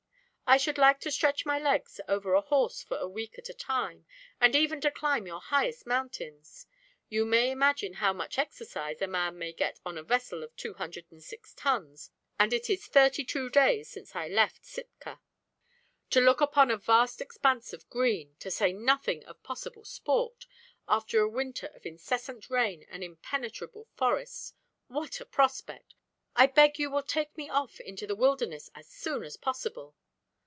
"I 0.47 0.57
should 0.57 0.77
like 0.77 0.99
to 0.99 1.11
stretch 1.11 1.45
my 1.45 1.57
legs 1.57 2.01
over 2.09 2.33
a 2.33 2.41
horse 2.41 2.83
for 2.83 2.97
a 2.97 3.07
week 3.07 3.37
at 3.39 3.47
a 3.47 3.53
time, 3.53 4.05
and 4.37 4.53
even 4.53 4.81
to 4.81 4.91
climb 4.91 5.25
your 5.25 5.39
highest 5.39 5.87
mountains. 5.87 6.67
You 7.07 7.23
may 7.23 7.51
imagine 7.51 7.93
how 7.93 8.11
much 8.11 8.37
exercise 8.37 9.01
a 9.01 9.07
man 9.07 9.37
may 9.37 9.53
get 9.53 9.79
on 9.85 9.97
a 9.97 10.03
vessel 10.03 10.43
of 10.43 10.53
two 10.57 10.73
hundred 10.73 11.05
and 11.09 11.23
six 11.23 11.53
tons, 11.53 12.09
and 12.37 12.51
it 12.51 12.69
is 12.69 12.85
thirty 12.85 13.23
two 13.23 13.49
days 13.49 13.89
since 13.89 14.13
I 14.13 14.27
left 14.27 14.65
Sitka. 14.65 15.21
To 16.09 16.19
look 16.19 16.41
upon 16.41 16.69
a 16.69 16.75
vast 16.75 17.21
expanse 17.21 17.71
of 17.71 17.89
green 17.89 18.35
to 18.39 18.51
say 18.51 18.73
nothing 18.73 19.23
of 19.27 19.41
possible 19.43 19.85
sport 19.85 20.47
after 20.85 21.21
a 21.21 21.29
winter 21.29 21.67
of 21.67 21.85
incessant 21.85 22.49
rain 22.49 22.85
and 22.89 23.05
impenetrable 23.05 23.87
forests 23.95 24.53
what 24.87 25.21
a 25.21 25.25
prospect! 25.25 25.95
I 26.35 26.47
beg 26.47 26.77
you 26.77 26.91
will 26.91 27.03
take 27.03 27.37
me 27.37 27.49
off 27.49 27.79
into 27.79 28.05
the 28.05 28.15
wilderness 28.17 28.69
as 28.75 28.89
soon 28.89 29.23
as 29.23 29.37
possible." 29.37 29.95